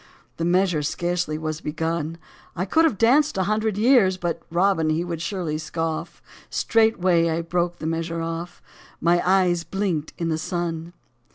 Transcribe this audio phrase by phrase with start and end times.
[0.37, 2.17] The measure scarcely was begun;
[2.55, 7.29] I could have danced a hundred years I But Robin, he would surely scoff— Straightway
[7.29, 8.63] I broke the measure off:
[8.99, 10.93] My eyes blinked in the sun.